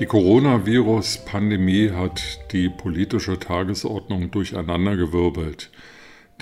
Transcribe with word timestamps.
Die 0.00 0.06
Coronavirus-Pandemie 0.06 1.90
hat 1.90 2.20
die 2.50 2.68
politische 2.68 3.38
Tagesordnung 3.38 4.32
durcheinandergewirbelt. 4.32 5.70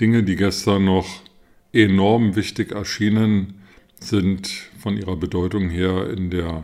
Dinge, 0.01 0.23
die 0.23 0.35
gestern 0.35 0.85
noch 0.85 1.21
enorm 1.71 2.35
wichtig 2.35 2.71
erschienen, 2.71 3.61
sind 3.99 4.47
von 4.79 4.97
ihrer 4.97 5.15
Bedeutung 5.17 5.69
her 5.69 6.09
in 6.09 6.31
der 6.31 6.63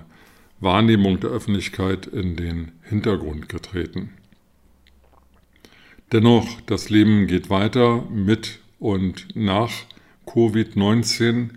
Wahrnehmung 0.62 1.20
der 1.20 1.30
Öffentlichkeit 1.30 2.08
in 2.08 2.36
den 2.36 2.72
Hintergrund 2.81 3.50
getreten. 3.50 4.09
Dennoch, 6.12 6.59
das 6.62 6.90
Leben 6.90 7.28
geht 7.28 7.52
weiter 7.52 8.03
mit 8.09 8.62
und 8.80 9.28
nach 9.36 9.72
Covid-19 10.26 11.50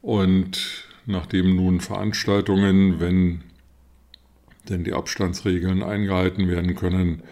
und 0.00 0.88
nachdem 1.04 1.54
nun 1.54 1.80
Veranstaltungen, 1.82 2.98
wenn 2.98 3.42
denn 4.68 4.84
die 4.84 4.92
Abstandsregeln 4.92 5.82
eingehalten 5.82 6.48
werden 6.48 6.74
können, 6.74 7.22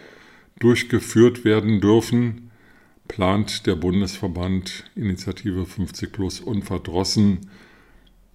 durchgeführt 0.59 1.45
werden 1.45 1.81
dürfen, 1.81 2.51
plant 3.07 3.65
der 3.65 3.75
Bundesverband 3.75 4.85
Initiative 4.95 5.65
50 5.65 6.11
Plus 6.11 6.39
unverdrossen 6.39 7.49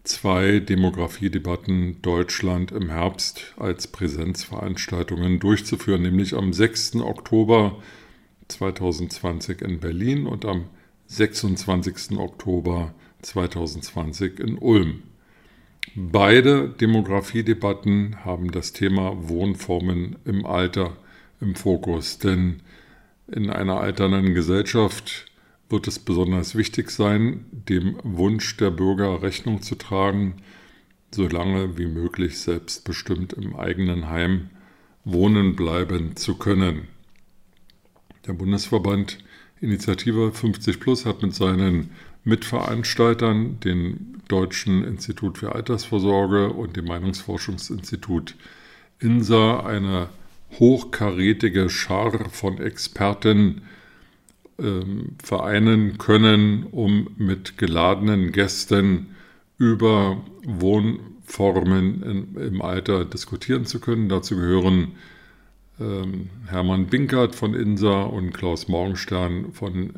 zwei 0.09 0.59
Demografiedebatten 0.59 2.01
Deutschland 2.01 2.73
im 2.73 2.89
Herbst 2.89 3.55
als 3.59 3.87
Präsenzveranstaltungen 3.89 5.39
durchzuführen, 5.39 6.03
nämlich 6.03 6.35
am 6.35 6.53
6. 6.53 6.97
Oktober 6.97 7.83
2020 8.49 9.61
in 9.61 9.81
Berlin 9.81 10.27
und 10.27 10.47
am 10.47 10.65
26. 11.09 12.19
Oktober 12.19 12.95
2020 13.23 14.41
in 14.41 14.59
Ulm. 14.59 15.03
Beide 15.95 16.69
Demografiedebatten 16.69 18.25
haben 18.25 18.51
das 18.51 18.73
Thema 18.73 19.29
Wohnformen 19.29 20.17
im 20.25 20.45
Alter 20.45 20.97
im 21.41 21.55
Fokus, 21.55 22.19
denn 22.19 22.61
in 23.29 23.51
einer 23.51 23.81
alternden 23.81 24.35
Gesellschaft 24.35 25.27
wird 25.69 25.87
es 25.87 25.99
besonders 25.99 26.55
wichtig 26.55 26.91
sein, 26.91 27.45
dem 27.53 27.99
Wunsch 28.03 28.57
der 28.57 28.71
Bürger 28.71 29.23
Rechnung 29.23 29.63
zu 29.63 29.75
tragen, 29.75 30.37
so 31.11 31.27
lange 31.27 31.79
wie 31.79 31.87
möglich 31.87 32.39
selbstbestimmt 32.39 33.35
im 33.35 33.57
eigenen 33.57 34.09
Heim 34.09 34.51
wohnen 35.05 35.57
bleiben 35.57 36.17
zu 36.17 36.37
können. 36.37 36.89
Der 38.27 38.33
Bundesverband 38.33 39.19
Initiative 39.61 40.33
50 40.33 40.81
Plus 40.81 41.05
hat 41.05 41.23
mit 41.23 41.35
seinen 41.35 41.91
Mitveranstaltern, 42.29 43.59
dem 43.61 44.21
Deutschen 44.29 44.85
Institut 44.85 45.39
für 45.39 45.55
Altersvorsorge 45.55 46.51
und 46.53 46.77
dem 46.77 46.85
Meinungsforschungsinstitut 46.85 48.37
INSA, 49.01 49.61
eine 49.61 50.11
hochkarätige 50.59 51.71
Schar 51.71 52.29
von 52.31 52.59
Experten 52.59 53.63
ähm, 54.59 55.17
vereinen 55.23 55.99
können, 55.99 56.65
um 56.65 57.09
mit 57.17 57.59
geladenen 57.59 58.33
Gästen 58.33 59.15
über 59.57 60.23
Wohnformen 60.45 62.03
in, 62.03 62.43
im 62.43 62.63
Alter 62.63 63.05
diskutieren 63.05 63.65
zu 63.67 63.81
können. 63.81 64.09
Dazu 64.09 64.37
gehören 64.37 64.93
ähm, 65.81 66.31
Hermann 66.47 66.87
Binkert 66.87 67.35
von 67.35 67.55
INSA 67.55 68.03
und 68.03 68.33
Klaus 68.33 68.69
Morgenstern 68.69 69.53
von 69.53 69.93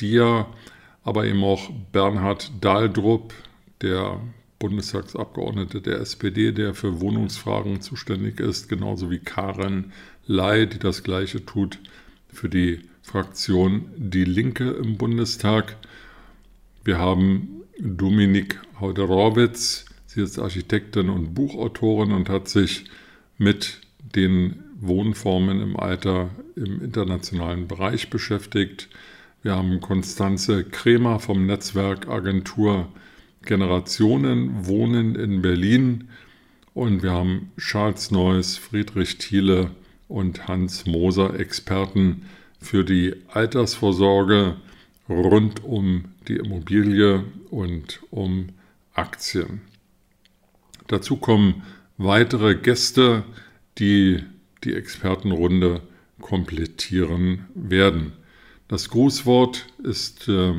DIA, 0.00 0.46
aber 1.04 1.26
eben 1.26 1.44
auch 1.44 1.70
Bernhard 1.92 2.50
Dahldrup, 2.60 3.32
der 3.82 4.20
Bundestagsabgeordnete 4.58 5.80
der 5.80 6.00
SPD, 6.00 6.52
der 6.52 6.74
für 6.74 7.00
Wohnungsfragen 7.00 7.80
zuständig 7.82 8.40
ist, 8.40 8.68
genauso 8.68 9.10
wie 9.10 9.18
Karen 9.18 9.92
Ley, 10.26 10.66
die 10.66 10.78
das 10.78 11.02
gleiche 11.02 11.44
tut 11.44 11.78
für 12.32 12.48
die 12.48 12.80
Fraktion 13.02 13.84
Die 13.96 14.24
Linke 14.24 14.70
im 14.70 14.96
Bundestag. 14.96 15.76
Wir 16.82 16.98
haben 16.98 17.62
Dominik 17.78 18.60
Hauderowitz, 18.80 19.84
sie 20.06 20.22
ist 20.22 20.38
Architektin 20.38 21.10
und 21.10 21.34
Buchautorin 21.34 22.12
und 22.12 22.30
hat 22.30 22.48
sich 22.48 22.84
mit 23.36 23.80
den 23.98 24.62
Wohnformen 24.80 25.60
im 25.60 25.76
Alter 25.78 26.30
im 26.56 26.80
internationalen 26.82 27.68
Bereich 27.68 28.10
beschäftigt. 28.10 28.88
Wir 29.44 29.56
haben 29.56 29.82
Konstanze 29.82 30.64
Kremer 30.64 31.20
vom 31.20 31.44
Netzwerk 31.44 32.08
Agentur 32.08 32.88
Generationen 33.42 34.66
Wohnen 34.66 35.16
in 35.16 35.42
Berlin 35.42 36.08
und 36.72 37.02
wir 37.02 37.12
haben 37.12 37.52
Charles 37.58 38.10
Neuss, 38.10 38.56
Friedrich 38.56 39.18
Thiele 39.18 39.72
und 40.08 40.48
Hans 40.48 40.86
Moser, 40.86 41.38
Experten 41.38 42.24
für 42.58 42.84
die 42.84 43.16
Altersvorsorge 43.28 44.56
rund 45.10 45.62
um 45.62 46.06
die 46.26 46.36
Immobilie 46.36 47.24
und 47.50 48.00
um 48.10 48.48
Aktien. 48.94 49.60
Dazu 50.86 51.18
kommen 51.18 51.64
weitere 51.98 52.54
Gäste, 52.54 53.24
die 53.76 54.22
die 54.64 54.72
Expertenrunde 54.72 55.82
komplettieren 56.22 57.44
werden. 57.54 58.14
Das 58.68 58.88
Grußwort 58.88 59.66
ist 59.82 60.26
äh, 60.28 60.54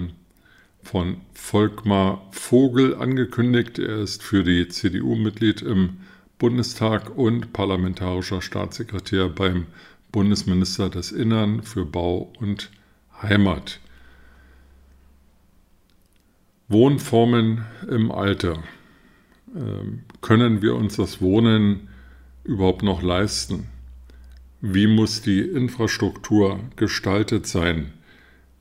von 0.83 1.17
Volkmar 1.33 2.27
Vogel 2.31 2.95
angekündigt. 2.95 3.79
Er 3.79 3.97
ist 3.97 4.21
für 4.21 4.43
die 4.43 4.67
CDU 4.67 5.15
Mitglied 5.15 5.63
im 5.63 5.97
Bundestag 6.37 7.17
und 7.17 7.51
parlamentarischer 7.51 8.41
Staatssekretär 8.41 9.29
beim 9.29 9.65
Bundesminister 10.11 10.89
des 10.89 11.11
Innern 11.11 11.63
für 11.63 11.85
Bau 11.85 12.31
und 12.39 12.69
Heimat. 13.21 13.79
Wohnformen 16.67 17.65
im 17.89 18.11
Alter. 18.11 18.63
Ähm, 19.55 20.03
können 20.21 20.61
wir 20.61 20.75
uns 20.75 20.97
das 20.97 21.21
Wohnen 21.21 21.89
überhaupt 22.43 22.83
noch 22.83 23.01
leisten? 23.01 23.67
Wie 24.61 24.87
muss 24.87 25.21
die 25.21 25.41
Infrastruktur 25.41 26.59
gestaltet 26.75 27.45
sein, 27.45 27.93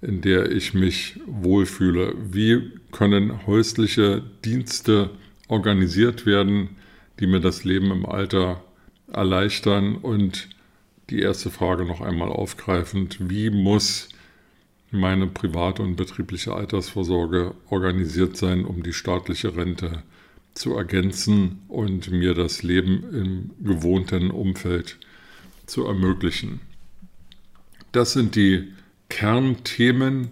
in 0.05 0.21
der 0.21 0.51
ich 0.51 0.75
mich 0.75 1.19
wohlfühle? 1.27 2.15
Wie 2.31 2.73
können 2.93 3.47
häusliche 3.47 4.23
Dienste 4.45 5.11
organisiert 5.49 6.27
werden, 6.27 6.77
die 7.21 7.27
mir 7.27 7.41
das 7.41 7.65
Leben 7.65 7.91
im 7.91 8.07
Alter 8.07 8.63
erleichtern? 9.13 9.97
Und 9.97 10.49
die 11.11 11.21
erste 11.21 11.51
Frage 11.51 11.85
noch 11.85 12.01
einmal 12.01 12.29
aufgreifend, 12.29 13.31
wie 13.31 13.51
muss 13.51 14.09
meine 14.91 15.27
private 15.27 15.83
und 15.83 15.97
betriebliche 15.97 16.55
Altersvorsorge 16.55 17.55
organisiert 17.69 18.37
sein, 18.37 18.65
um 18.65 18.83
die 18.83 18.93
staatliche 18.93 19.57
Rente 19.57 20.03
zu 20.55 20.75
ergänzen 20.77 21.63
und 21.69 22.11
mir 22.11 22.35
das 22.35 22.63
Leben 22.63 23.03
im 23.13 23.51
gewohnten 23.67 24.31
Umfeld 24.31 24.99
zu 25.67 25.85
ermöglichen. 25.85 26.61
Das 27.91 28.13
sind 28.13 28.37
die 28.37 28.73
Kernthemen, 29.09 30.31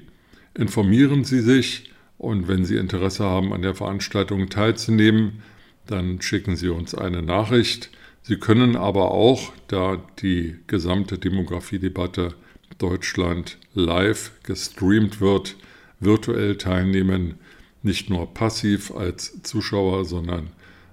Informieren 0.57 1.25
Sie 1.25 1.41
sich 1.41 1.91
und 2.17 2.47
wenn 2.47 2.63
Sie 2.63 2.77
Interesse 2.77 3.25
haben, 3.25 3.53
an 3.53 3.61
der 3.61 3.75
Veranstaltung 3.75 4.49
teilzunehmen, 4.49 5.43
dann 5.85 6.21
schicken 6.21 6.55
Sie 6.55 6.69
uns 6.69 6.95
eine 6.95 7.21
Nachricht. 7.21 7.91
Sie 8.23 8.37
können 8.37 8.75
aber 8.77 9.11
auch, 9.11 9.51
da 9.67 10.01
die 10.19 10.55
gesamte 10.67 11.17
Demografiedebatte 11.17 12.35
Deutschland 12.77 13.57
live 13.73 14.31
gestreamt 14.43 15.19
wird, 15.19 15.57
virtuell 15.99 16.57
teilnehmen, 16.57 17.35
nicht 17.83 18.09
nur 18.09 18.33
passiv 18.33 18.95
als 18.95 19.43
Zuschauer, 19.43 20.05
sondern 20.05 20.47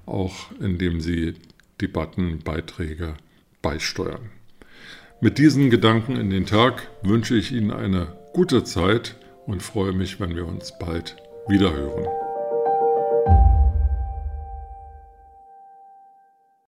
auch 0.06 0.50
indem 0.61 1.00
Sie 1.00 1.35
Debattenbeiträge 1.81 3.15
beisteuern. 3.62 4.31
Mit 5.20 5.38
diesen 5.38 5.70
Gedanken 5.70 6.17
in 6.17 6.31
den 6.31 6.47
Tag 6.47 6.88
wünsche 7.03 7.37
ich 7.37 7.53
Ihnen 7.53 7.70
eine 7.70 8.17
gute 8.32 8.65
Zeit 8.65 9.17
und 9.47 9.62
freue 9.62 9.93
mich, 9.93 10.21
wenn 10.21 10.35
wir 10.35 10.47
uns 10.47 10.77
bald 10.79 11.17
wiederhören. 11.49 12.06